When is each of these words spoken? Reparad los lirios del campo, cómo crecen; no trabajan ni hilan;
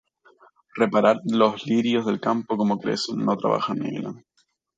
Reparad 0.73 1.17
los 1.25 1.67
lirios 1.67 2.07
del 2.07 2.19
campo, 2.19 2.57
cómo 2.57 2.79
crecen; 2.79 3.17
no 3.17 3.37
trabajan 3.37 3.77
ni 3.77 3.89
hilan; 3.97 4.25